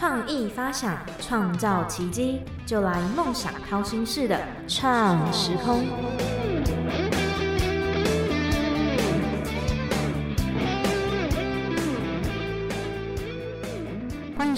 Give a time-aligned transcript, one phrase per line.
[0.00, 5.84] 创意发想，创造奇迹，就来梦想掏心式的创时空。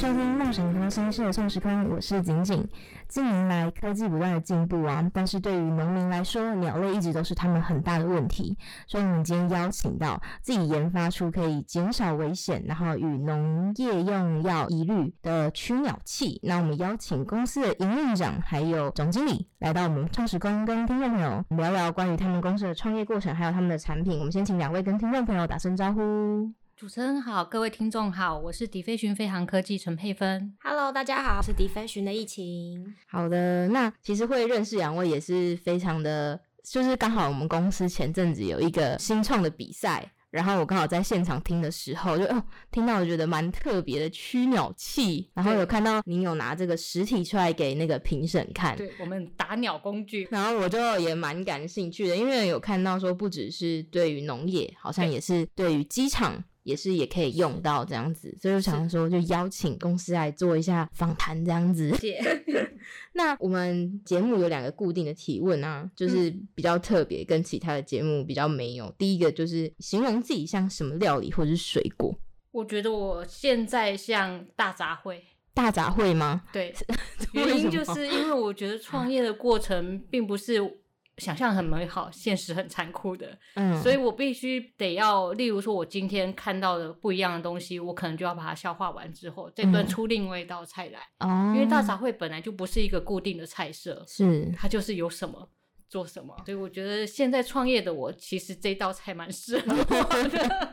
[0.02, 2.68] 收听《梦想掏心式的创时空》，我是景景。
[3.06, 8.58] 近年来，科技不断的进步啊，但是对于农民来说，鸟类一直都是他们很大的问题。
[8.88, 16.40] 所以，我们今天邀请到自己研发出可以减少危险，然后与农业用药一律的驱鸟器。
[16.42, 24.18] 那我们邀请公司的营运长还有总经理来到我们创时空，跟听众朋友聊聊关于他们公司的创业过程，还有他们的产品。
[24.18, 26.52] 我们先请两位跟听众朋友打声招呼。
[26.82, 30.52] 主持人好，各位听众好，我是迪飞寻飞航科技陈佩芬。
[30.64, 32.92] Hello，大家好，我是迪飞寻的疫情。
[33.06, 56.42] 好的，那其实会认识两位也是非常的，就是刚好我们公司前阵子有一个新创的比赛，然后我刚好在现场听的时候，就哦听到我觉得蛮特别的驱鸟器，然后有看到您有拿这个实体出来给那个评审看，对我们打鸟工具，然后我就也蛮感兴趣的，因为有看到说不只是对于农业，好像也是对于机场。
[56.62, 61.92] 也是也可以用到这样子，所以我想说就邀请公司来做一下访谈这样子。
[63.14, 68.92] 那我们节目有两个固定的提问啊，就是比较特别，跟其他的节目比较没有。
[68.98, 72.16] 第一个就是形容自己像什么料理或者是水果，
[72.50, 75.18] 我觉得我现在像大杂烩。
[75.54, 76.44] 大杂烩吗？
[76.50, 76.74] 对，
[77.34, 80.58] 原因就是因为我觉得创业的过程并不是
[81.22, 89.86] 想象很美好，现实很残酷的，嗯，所以我必须得要，例如说，我今天看到的不一样的东西，我可能就要把它消化完之后，再端嗯。
[89.86, 90.98] 出另外一道菜来。
[91.20, 94.50] 哦，因为大杂烩本来就不是一个固定的菜色，是。
[94.56, 95.48] 它就是有什么
[95.92, 100.72] 做什么，所以我觉得现在创业的我，其实这道菜蛮适合我的。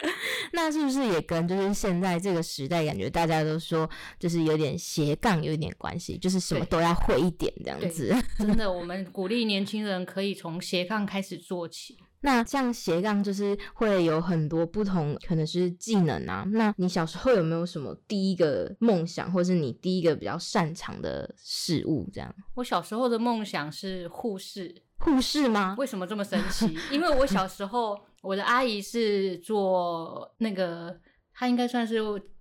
[0.54, 3.88] 那是不是也跟就是现在这个时代，感觉大家都说
[4.18, 8.16] 就是有点斜杠有一点关系，就是什么都要会一点这样子。
[8.38, 11.98] 真的，我们鼓励年轻人可以从斜杠开始做起。
[12.20, 16.44] 那像斜杠就是会有很多不同，可能是技能啊。
[16.52, 22.08] 那你小时候有没有什么第一个梦想，或是你第一个比较擅长的事物？
[22.12, 25.76] 这样我小时候的梦想是护士，护士吗？
[25.78, 26.76] 为什么这么神奇？
[26.90, 30.98] 因为我小时候，我的阿姨是做那个，
[31.32, 32.00] 她应该算是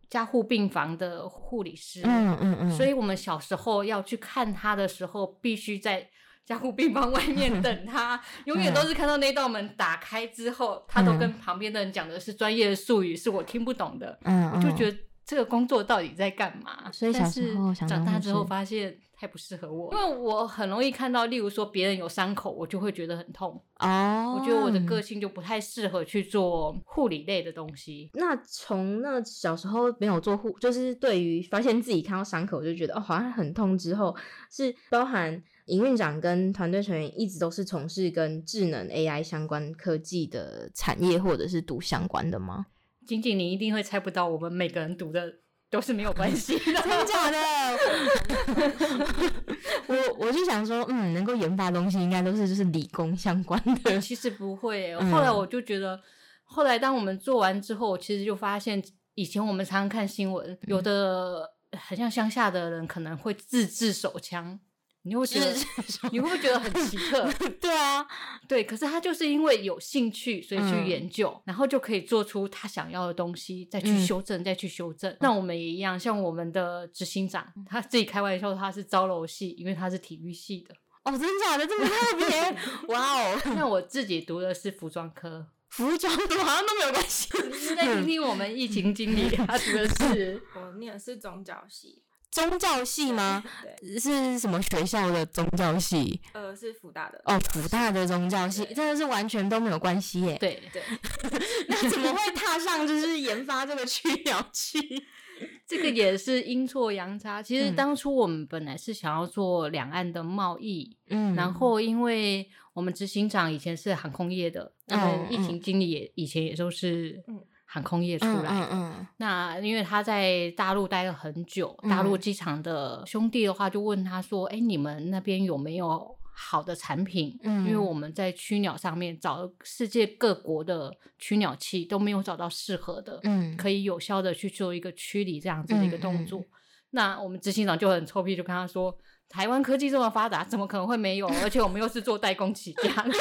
[0.09, 6.09] 加护病房的护理师，嗯嗯嗯，所以我们小时候要去看她的时候，必须在
[6.47, 16.89] 加护病房外面 等他，永远都是看到那道门打开之后，他都跟旁边的人讲的是专业的术语，是我听不懂的，嗯，我就得觉得这个工作到底在干嘛？
[16.93, 18.47] 所以小时候长大之后士。
[18.47, 23.59] 发现太不适合我，因为我很容易看到，例如说别人有伤口，我就会觉得很痛。
[23.79, 28.11] 哦，我觉得我的个性就不太适合去做护理类的东西。
[28.13, 34.15] 那从那小时候没有做护，就是对于发现自己看到伤口就觉得哦好像很痛之后，
[34.51, 42.67] 是包含营运长跟团队成员一直都是从事跟智能 AI 相关科技的产业或者是读相关的吗？
[43.07, 45.33] 仅仅你一定会猜不到，我们每个人读的
[45.69, 46.73] 都是没有关系的。
[46.81, 47.37] 真假的？
[49.87, 53.99] 我我就想说，嗯，能够研发东西应该都是就是理工相关的。
[53.99, 55.99] 其实不会、欸后来我就觉得，
[56.43, 58.81] 后来当我们做完之后，其实就发现，
[59.15, 64.59] 以前我们常常看新闻，有的很像乡下的人可能会自制手枪。
[65.03, 65.53] 你会觉得，
[66.11, 67.31] 你会不会觉得很奇特？
[67.61, 68.05] 对啊，
[68.47, 75.15] 对，可是他就是因为有兴趣，所以去嗯研究，然后就可以做出他想要的东西，再去嗯修正，再去修正。
[75.21, 80.75] 那我们也一样，像我们的执行长，他自己开玩笑，他是招楼系，因为他是体育系的。
[81.03, 82.57] 哦，真的假的这么特别？
[82.93, 87.29] 哇哦，那我自己读的是服装科，服装的好像都没有关系。
[87.75, 93.43] 再听听我们疫情经理，他读的是我念的是宗教系，宗教系吗？
[93.81, 96.19] 对，是什么学校的宗教系？
[96.33, 97.21] 呃，是福大的。
[97.25, 100.37] 哦，福大的宗教系，真的是完全都没有关系耶。
[100.39, 100.81] 对对，
[101.67, 104.79] 那怎么会踏上就是研发这个驱鸟器？
[105.67, 107.43] 这个也是阴错阳差。
[107.43, 117.39] 其实嗯当初我们本来是想要做两岸的贸易，嗯然后因为我们执行长以前是航空业的，我们嗯疫情经理也以前也都是嗯
[117.77, 118.65] 航空业出嗯来的。
[118.65, 127.37] 嗯嗯那因为他在大陆待了很久，大陆机场的兄弟的话就问他说：“哎、你们那边有没有好的产品？
[127.43, 136.43] 嗯因为我们在驱鸟上面找世界各国的驱鸟器都没有找到适合的，嗯可以有效的去做一个驱离这样子的一个动作。
[136.91, 138.95] 那我们执行长就很臭屁，就跟他说
[139.27, 141.27] ：“台湾科技这么发达，怎么可能会没有？
[141.43, 143.11] 而且我们又是做代工起家的。”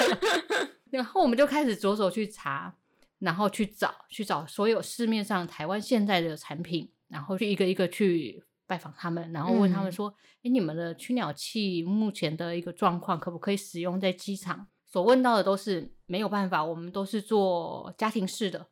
[0.91, 2.73] 然后我们就开始着手去查，
[3.19, 18.67] 然后去找去找所有市面上台湾现在的产品然后去一个一个去拜访他们，然后问他们嗯说：“哎、你们的驱鸟器目前的一个状况，可不可以使用在机场？”所问到的都是没有办法，我们都是做家庭式的，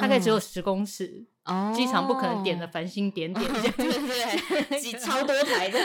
[0.00, 5.78] 大概只有嗯十公尺，哦机场不可能点的繁星点点这样对对对，挤 超多台的，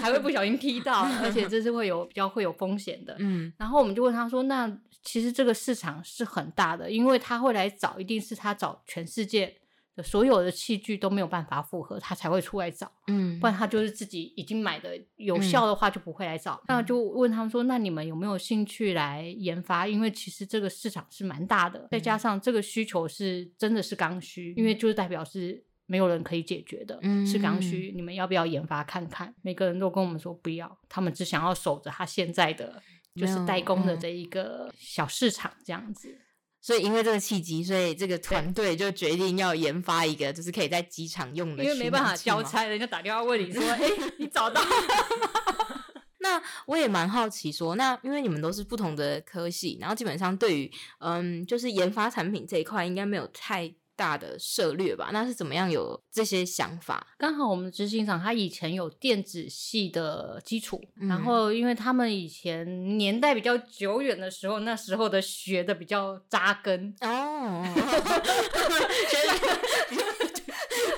[0.00, 3.16] 还会不小心踢到，而且这是会有比较会有风险的。
[3.18, 4.70] 嗯然后我们就问他说：“那
[5.02, 9.54] 其实这个市场是很大的，因为他会来找，一定是他找全世界的
[10.02, 16.62] 所有的器具都没有办法复合，他才会出来找，嗯不然他就是自己已经买的有效的话就不会来找。
[16.66, 19.86] 那就问他们说：那你们有没有兴趣来研发？
[19.86, 27.92] 因为其实这个市场是蛮大的，再加上这个需求是真的是刚需，因为就是代表是。”没有人可以解决的，是刚需。
[27.94, 29.34] 你们要不要研发看看？
[29.42, 32.82] 每个人都跟我们说不要，他们只想要守着他现在的
[33.14, 36.18] 就是代工的嗯这一个小市场这样子。
[36.64, 42.42] 所以因为这个契机，所以这个团队就决定要研发一个，就是可以在机场用的，因为没办法交。
[42.42, 43.78] 差，人家打电话问你说：“哎、
[44.18, 44.62] 你找到？”
[46.20, 55.10] 那我也蛮好奇说，那因为你们都是不同的科系，然后基本上对于嗯，就是研发产品这一块，应该没有太大的涉略吧？
[55.12, 57.06] 那是怎么样有这些想法？
[57.18, 67.64] 刚好我们执行长他以前有电子系的基础，嗯然后因为他们以前年代比较久远的时候，那时候的学的比较扎根， 哦，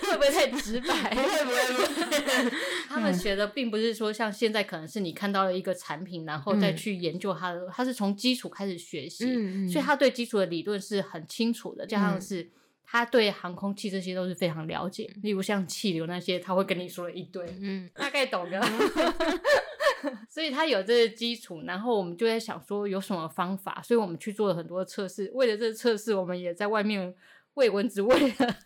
[0.03, 1.15] 会不会太直白？
[1.15, 1.83] 不会不会不
[2.51, 2.57] 会，
[2.89, 12.51] 他们学的并不是说像现在可能是你看到了一个产品，然后再嗯去研究它的，他是从基础开始学习，嗯嗯所以他对基础的理论是很清楚的，加上嗯是
[12.89, 18.63] 他对航空器这些都是非常了解，例如像气流那些，他会跟你说一堆，嗯大概懂的。
[20.29, 25.31] 所以他有这个基础，然后我们就在想说有什么方法，所以我们去做了很多测试。
[25.35, 27.13] 为了这个测试，我们也在外面
[27.55, 28.57] 喂蚊子，喂了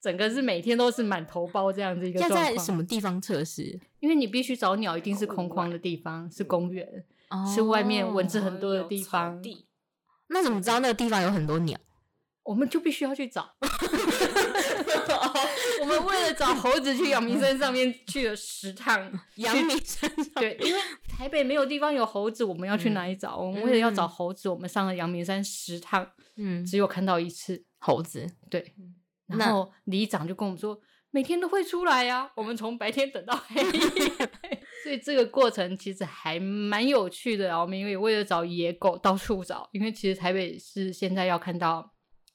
[0.00, 2.56] 整个是每天都是满头包这样子一个要状况。
[2.56, 3.78] 在什么地方测试？
[4.00, 7.04] 因为你必须找鸟，一定是空旷的地方，是公园，
[7.54, 9.40] 是外面蚊子哦很多的地方。
[9.40, 9.66] 地
[10.28, 11.78] 那怎么知道那个地方有很多鸟？
[12.42, 13.54] 我们就必须要去找。
[15.80, 23.36] 我们为了找猴子去阳明山上面去了十趟， 阳明山上对，因为台北没有地方有猴子，我们要去哪里找？
[23.36, 26.06] 我们为了要找猴子，我们上了阳明山十趟，
[26.36, 27.64] 嗯，只有看到一次。
[27.82, 28.74] 猴子，对，
[29.26, 30.78] 然后里长就跟我们说，
[31.10, 33.70] 每天都会出来呀、我们从白天等到黑夜。
[34.84, 37.58] 所以这个过程其实还蛮有趣的啊。
[37.58, 41.90] 我们因为为了找野狗到处找，因为其实台北是现在要看到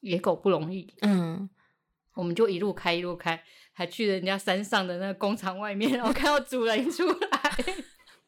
[0.06, 1.50] 野狗不容易，嗯，
[2.13, 3.44] 我们就一路开一路开，
[3.74, 7.52] 还去人家山上的那个工厂外面，然后看到主人出来。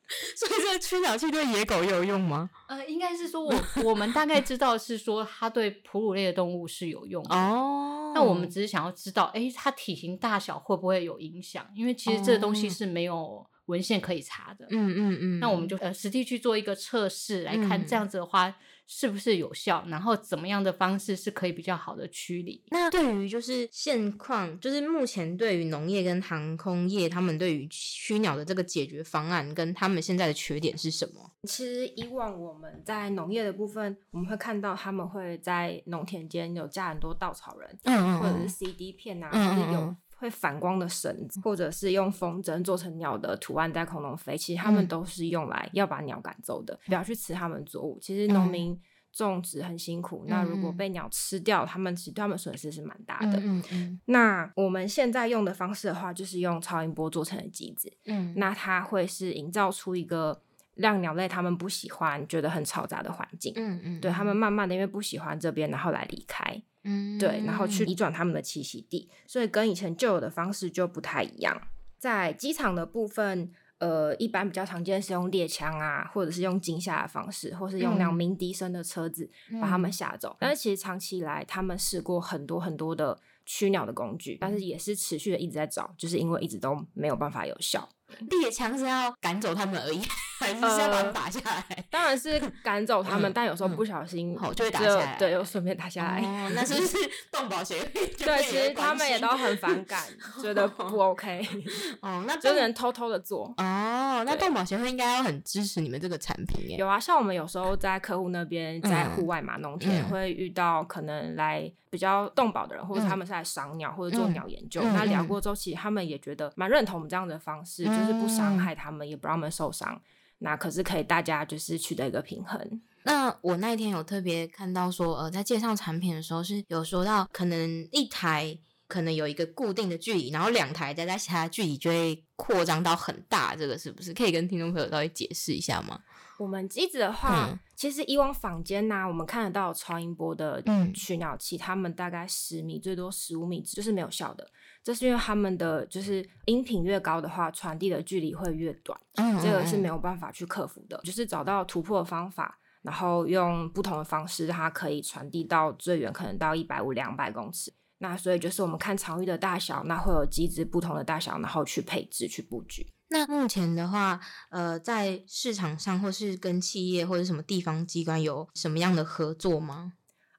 [0.38, 2.50] 所以这个驱鸟器对野狗有用吗？
[2.70, 3.54] 呃，应该是说我
[3.84, 7.36] 我们大概知道是说它对哺乳类的动物是有用的。
[7.36, 11.70] 哦，那我们只是想要知道，哎，它体型大小会不会有影响？
[11.76, 14.66] 因为其实这个东西哦是没有文献可以查的。
[14.70, 18.56] 嗯嗯嗯，那我们就呃实地去做一个测试，来看嗯这样子的话
[18.88, 22.63] 是不是有效，然后怎么样的方式是可以比较好的驱离。
[22.69, 31.31] 那对于就是现况，就是目前对于农业跟航空业，他们对于驱鸟的这个解决方案，跟他们现在的缺点是什么？
[31.44, 44.36] 其实以往我们在农业的部分，我们会看到他们会在农田间有架很多稻草人，嗯或者是 CD 片啊，嗯或者有会反光的绳子，或者是用风筝做成鸟的图案在空中飞。
[44.36, 47.97] 其实他们嗯都是用来要把鸟赶走的，不要去吃他们作物。
[48.02, 48.80] 其实农民
[49.14, 53.40] 种植很辛苦，那如果被鸟吃掉，他们其实对他们损失是蛮大的。
[53.40, 60.40] 嗯嗯那我们现在用的方式的话，就是用超音波做成的机子，嗯那它会是营造出一个
[60.76, 63.54] 让鸟类它们不喜欢、觉得很嘈杂的环境。
[63.56, 71.62] 嗯嗯，对他们慢慢的因为不喜欢这边，然后来离开，嗯对，然后去移转他们的栖息地，所以跟以前旧有的方式就不太一样。
[72.00, 79.30] 在机场的部分，呃，一般比较常见是用猎枪啊，或者是用惊吓的方式，或是用那种嗯鸣笛声的车子
[79.62, 80.36] 把他们吓走。
[80.40, 87.90] 但是其实长期以来，他们试过很多很多的驱鸟的工具，但是也是持续的一直在找，就是因为一直都没有办法有效。
[88.30, 90.02] 猎枪是要赶走他们而已，
[90.40, 91.64] 还是是要把他们打下来？
[91.90, 96.22] 当然是赶走他们，嗯但有时候嗯不小心好就会打就下来对，又顺便打下来。
[96.22, 96.98] 哦，那是不是
[97.32, 100.04] 动保协会对，其实他们也都很反感，
[100.42, 101.46] 觉得不 OK，
[102.02, 103.46] 哦，那就能偷偷的做。
[103.58, 106.78] 哦，那对动保协会应该要很支持你们这个产品耶。
[106.78, 114.82] 有啊，像我们有时候在客户那边，在嗯户外嘛，农田嗯会遇到可能来比较动保的人，或者嗯他们是来赏鸟或者做嗯鸟研究。
[114.84, 120.00] 嗯那聊嗯过之后，其实他们也觉得蛮认同我们这样的方式，就是不伤害他们，也不让他们受伤。
[120.40, 122.82] 那可是可以大家就是取得一个平衡。
[123.04, 136.00] 那我那一天有特别看到说，呃，在介绍产品的时候是有说到，可能一台可能有一个固定的距离，然后两台加在其他距离就会扩张到很大，这个是不是可以跟听众朋友稍微解释一下吗？
[136.40, 140.64] 我们机子的话，其实以往坊间呐，我们看得到超音波的
[140.94, 144.48] 取鸟器，它们大概十米，最多十五米，就是没有效的。
[144.84, 151.02] 这是因为他们的就是音频越高的话，传递的距离会越短，嗯这个是没有办法去克服的。
[151.04, 157.74] 就是找到突破的方法，然后用不同的方式，它可以传递到最远，可能到一百五、两百公尺。
[157.99, 162.85] 那所以就是我们看场域的大小，那会有机子不同的大小，然后去配置、去布局。
[163.09, 169.94] 那目前的话，呃，在市场上或是跟企业或者什么地方机关有什么样的合作吗？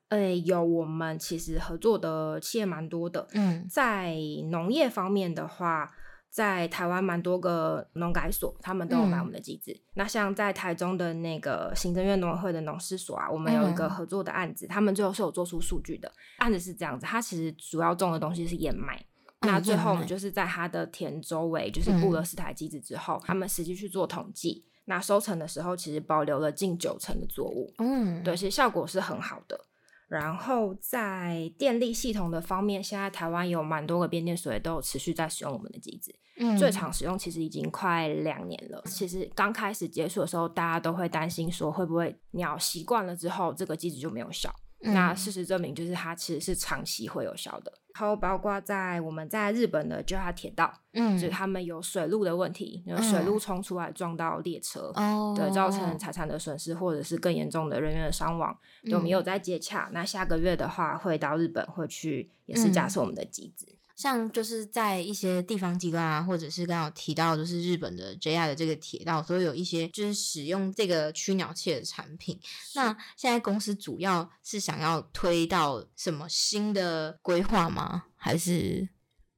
[0.08, 3.26] 呃，有，我们其实合作的企业蛮多的。
[3.32, 4.16] 嗯，在
[4.50, 5.94] 农业方面的话，
[6.30, 9.75] 在台湾蛮多个农改所，他们都有买我们的机子。
[9.94, 16.12] 那像在台中的那个行政院农委会的农事所啊，我们有一个合作的案子，他们最后是有做出数据的。
[16.38, 19.04] 案子是这样子，它其实主要种的东西是燕麦。
[19.40, 29.58] 那最后我们就是在它的田周围，就是布了四台机子之后，他们实际去做统计，那收成的时候其实保留了近九成的作物，嗯，对，其实效果是很好的。
[30.08, 38.82] 然后在电力系统的方面，现在台湾有蛮多个变电所也都有持续在使用我们的机子，嗯，最长使用其实已经快两年了。
[38.86, 44.50] 其实刚开始结束的时候，大家都会担心说会不会鸟习惯了之后，这个机子就没有效。
[44.80, 47.72] 那事实证明，就是它其实是长期会有效的。
[47.99, 58.57] 然后包括在我们在日本的 JR 铁道，嗯，就是他们有水路的问题，有水路冲出来撞到列车，哦，对，造成财产的损失，或者是更严重的人员的伤亡，
[58.93, 59.90] 我们有在接洽。
[59.93, 63.67] 那下个月的话，会到日本会去，也是架设我们的机子。
[63.99, 72.38] 像就是在一些地方机关啊，或者是刚刚提到，就是日本的 JR 的这个铁道，所以有一些就是使用这个驱鸟器的产品。
[72.76, 78.05] 那现在公司主要是想要推到什么新的规划吗？
[78.14, 78.88] 还是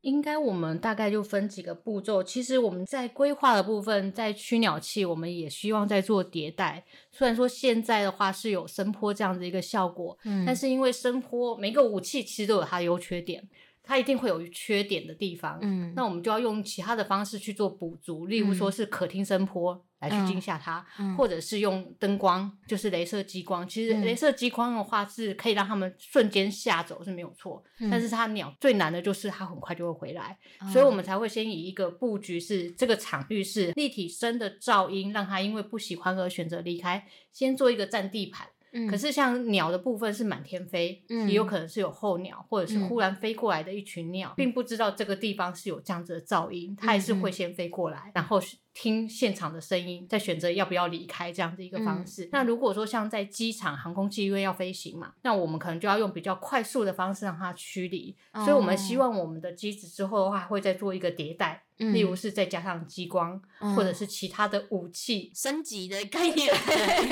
[0.03, 2.23] 应该我们大概就分几个步骤。
[2.23, 6.85] 其实我们在规划的部分，在驱鸟器，我们也希望在做迭代。
[7.11, 13.49] 虽然说现在的话是有声波这样的一个效果，嗯，但是因为声波每个武器其实都有它的优缺点。
[13.91, 20.87] 它一定会有缺点的地方，嗯，那我们就要用其他的方式去做补足，例如说是可听声波来去惊吓它，
[21.19, 23.69] 或者是用灯光，就是镭射激光。
[23.69, 30.39] 其实镭射激光的话是可以让他们瞬间吓走是没有错，但是它鸟最难的就是它很快就会回来，
[30.73, 38.47] 所以我们才会先以一个布局是这个场域是立体声的噪音，让它因为不喜欢而选择离开，先做一个占地盘。
[38.91, 48.41] 可是像鸟的部分是满天飞，也有可能是有候鸟，或者是忽然飞过来的一群鸟，并不知道这个地方是有这样子的噪音，它还是会先飞过来，然后。
[48.73, 52.29] 听现场的声音，再选择要不要离开这样的一个方式。
[52.33, 58.17] 那如果说像在机场航空器因为要飞行嘛，那我们可能就要用比较快速的方式让它驱离。
[58.35, 63.41] 所以我们希望我们的机子之后的话会再做一个迭代，例如是再加上激光
[63.75, 66.53] 或者是其他的武器升级的概念。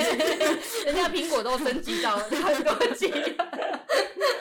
[0.85, 3.11] 人家苹果都升级到很多级。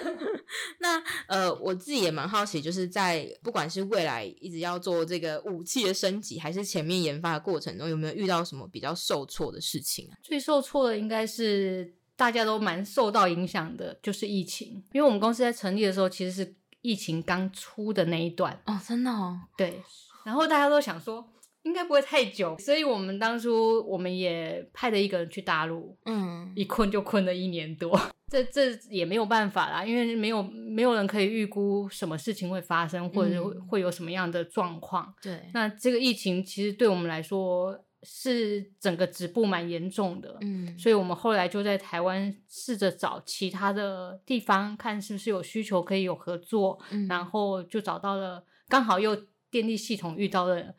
[0.81, 10.19] 那呃，我自己也蛮好奇，就是在不管是未来一直要做这个武器的升级，还是前面研发的过程中，有没有遇到什么比较受挫的事情啊？
[10.23, 14.83] 最受挫的应该是大家都蛮受到影响的，就是疫情。
[14.93, 19.83] 因为我们公司在成立的时候，其实是疫情刚出的那一段哦，真的哦，对。
[20.25, 21.27] 然后大家都想说。
[21.69, 28.01] 应该不会太久，所以我们当初我们也派了一个人去大陆，嗯，一困就困了一年多，
[28.33, 35.15] 这这也没有办法啦，因为没有没有人可以预估什么事情会发生，或者会有什么样的状况。
[35.21, 46.79] 对，那这个疫情其实对我们来说是整个止步蛮严重的，嗯，所以我们后来就在台湾试着找其他的地方，看是不是有需求可以有合作，
[47.11, 49.15] 然后就找到了，刚好又
[49.51, 50.75] 电力系统遇到了。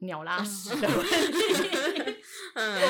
[0.00, 2.14] 鸟拉屎的问题，
[2.54, 2.80] 嗯，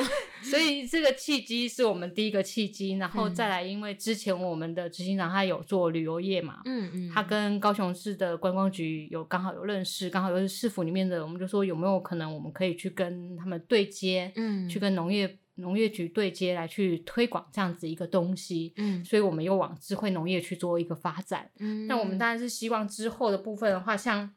[0.42, 24.30] 所以这个契机是我们第一个契机，然后再来，因为之前我们的执行长他有做旅游业嘛，嗯嗯，他跟高雄市的观光局有刚好有认识，刚好又是市府里面的，我们就说有没有可能我们可以去跟他们对接，嗯，去跟农业农业局对接来去推广这样子一个东西，嗯，所以我们又往智慧农业去做一个发展，嗯，那我们当然是希望之后的部分的话，像。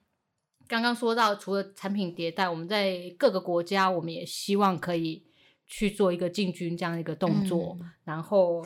[0.71, 5.21] 刚刚说到，除了产品迭代，我们在各个国家，我们也希望可以
[5.67, 7.77] 去做一个进军这样一个动作。
[8.05, 8.65] 然后，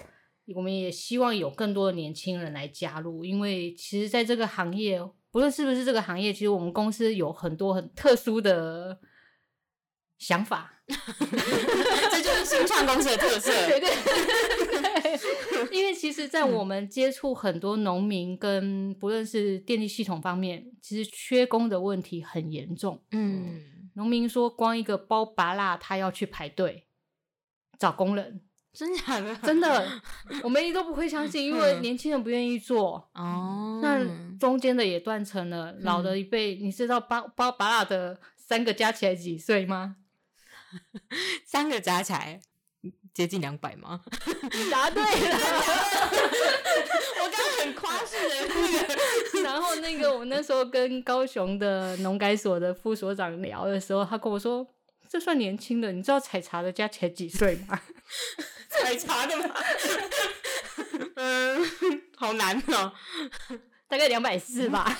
[0.53, 8.99] 我们也希望有更多的年轻人来加入，因为其实在这个行业，不论是不是这个行业，其实我们公司有很多很特殊的
[10.19, 13.51] 想法， 这就是新创公司的特色。
[13.67, 14.64] 对 对对。
[15.71, 23.01] 因为其实，在我们接触很多农民跟不论是电力系统方面，其实缺工的问题很严重。
[23.11, 26.87] 嗯，农民说，光一个包拔蜡，他要去排队
[27.77, 28.41] 找工人，
[28.73, 29.35] 真假的？
[29.37, 30.01] 真的，
[30.43, 33.09] 我们一都不会相信，因为年轻人不愿意做。
[33.13, 34.05] 哦，那
[34.37, 39.97] 中间的也断层了，老的一辈，你知道包包拔蜡的三个加起来几岁吗？
[41.45, 42.41] 三个加起来。
[43.15, 44.01] 接近两百吗？
[44.51, 45.07] 你答对了，
[47.23, 48.35] 我刚刚很夸式的。
[49.41, 54.67] 然后那个，我那时候跟高雄的农改所的副所长聊的时候，他跟我说
[55.07, 57.79] ：“这算年轻的，你知道采茶的加起来几岁吗？”
[58.67, 59.55] 采茶的吗？
[61.15, 61.65] 嗯，
[62.17, 62.91] 好难哦，
[63.87, 64.93] 大概两百四吧。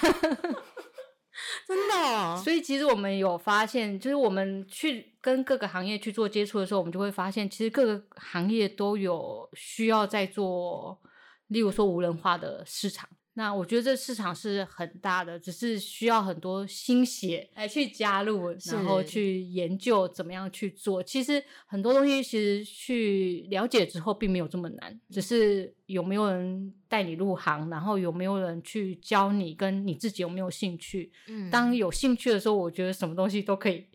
[1.67, 11.01] 真的，所以其实我们有发现，就是我们去跟各个行业去做接触的时候，我们就会发现，其实各个行业都有需要在做，
[11.47, 13.09] 例如说无人化的市场。
[13.37, 21.03] 那我觉得这市场是很大的，只是需要很多心血来去加入，然后去研究怎么样去做。
[21.03, 31.11] 其实很多东西其实去了解之后并没有这么难，只是有没有人带你入行，然后有没有人去教你，跟你自己有没有兴趣。
[31.27, 33.85] 嗯，当有兴趣的时候，我觉得什么东西都可以。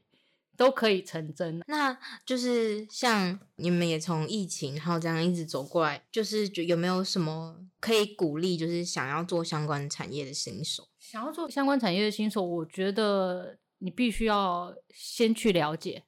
[0.61, 1.59] 都可以成真。
[1.67, 10.87] 那就是像你们也从疫情，然后这样一直走过来，就是有没有什么可以鼓励，就是想要做相关产业的新手？
[10.99, 16.02] 想要做相关产业的新手，我觉得你必须要先去了解，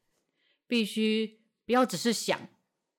[0.67, 2.39] 必须不要只是想。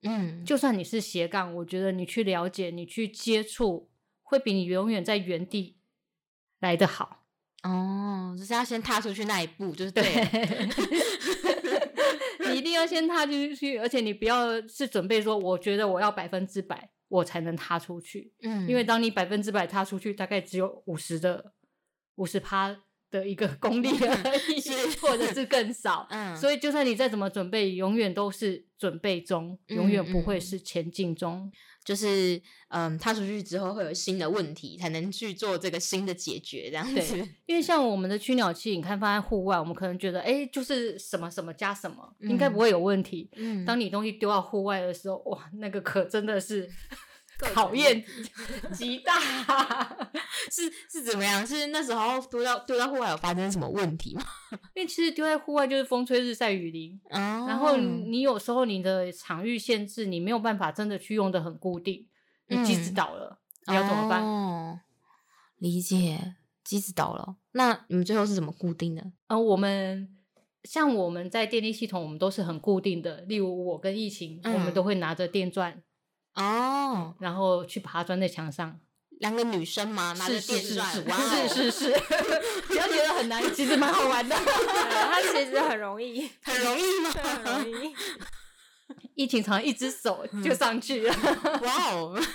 [0.01, 3.91] 嗯，就算你是斜杠，我觉得你去了解，你去接触，
[4.23, 5.77] 会比你永远在原地
[6.59, 7.27] 来得好。
[7.61, 10.03] 哦，就是要先踏出去那一步，就是对。
[12.53, 18.33] 你一定要先踏进去，而且你不要是准备说，我觉得我要百分之百，我才能踏出去。
[18.41, 21.53] 嗯，因为当你百分之百踏出去，大概只有五十的
[22.15, 22.75] 五十趴
[23.13, 26.07] 的一个功力 而已，或者是更少。
[26.09, 31.51] 嗯，所以就算你再怎么准备，永远都是准备中，永远不会是前进中。
[31.85, 37.17] 就是嗯，踏出去之后会有新的问题，才能去做这个新的解决，这样子。
[37.45, 43.29] 因为像我们的驱鸟器，你看放在户外，我们可能觉得，哎，就是什么什么加什么，应该不会有问题。
[43.35, 46.69] 嗯，当你东西丢到户外的时候，哇，那个可真的是。
[47.39, 48.03] 考验
[48.73, 49.13] 极大，
[50.51, 51.45] 是是怎么样？
[51.45, 54.23] 是那时候丢到丢到户外有发生什么问题吗？
[54.75, 62.07] 因为其实丢在户外就是风吹日晒雨淋，然后你有时候你的场域限制，你没有办法真的去用的很固定，
[62.47, 64.81] 你机子倒了，你要怎么办？
[65.57, 69.11] 理解，机子倒了，那你们最后是怎么固定的？
[69.27, 70.09] 嗯，我们
[70.63, 73.21] 像我们在电力系统，我们都是很固定的。
[73.21, 75.81] 例如我跟疫情，我们都会拿着电钻。
[76.35, 78.79] 哦，然后去把它装在墙上，
[79.19, 80.85] 两个女生嘛，拿着电钻，
[81.47, 81.91] 是是是，
[82.67, 87.11] 不要觉得很难，其实蛮好玩的，它其实很容易，很容易吗？
[87.21, 87.95] 很容易。
[89.15, 91.15] 疫情常一只手就上去了，
[91.63, 92.19] 哇哦！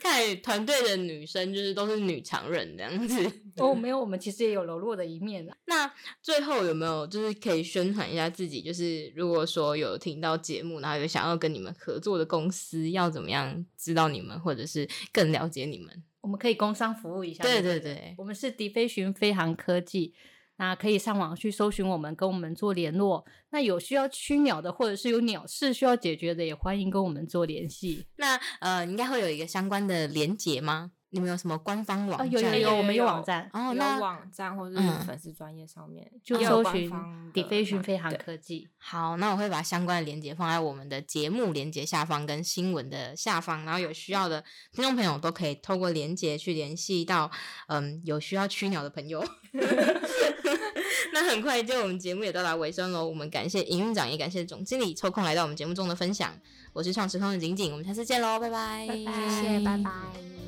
[0.00, 3.30] 看来团队的女生就是都是女强人这样子。
[3.56, 5.54] 哦，没有，我们其实也有柔弱的一面的。
[5.66, 5.90] 那
[6.22, 8.62] 最后有没有就是可以宣传一下自己？
[8.62, 16.02] 就是如果说有听到节目，然后有想要跟你们合作的公司，要怎么样知道你们，或者是更了解你们？
[16.20, 17.42] 我们可以工商服务一下。
[17.42, 20.14] 对对对，我们是迪飞寻飞航科技。
[20.58, 23.24] 那可以上网去搜寻我们，跟我们做联络。
[23.50, 28.06] 那有需要驱鸟的，或者是有鸟事需要解决的，也欢迎跟我们做联系。
[28.16, 30.92] 那呃，应该会有一个相关的连结吗？
[31.16, 32.30] 你们有什么官方网站？
[32.30, 33.48] 有有有，我们有网站。
[33.54, 36.92] 哦，那网站或者是粉丝专业上面就搜寻
[37.32, 38.68] “迪飞讯飞航科技”。
[38.76, 47.30] 好，那我会把相关的连接放在我们的节目连接下方跟新闻的下方，然后有需要的听众朋友都可以透过连接去联系到
[47.68, 49.24] 嗯有需要驱鸟的朋友。
[51.12, 56.38] 那很快就我们节目也到达尾声喽，我们感谢营运长，也感谢总经理抽空来到我们节目中的分享。
[56.74, 60.45] 我是创时空的景景，我们下次见喽，拜拜，谢谢，拜拜。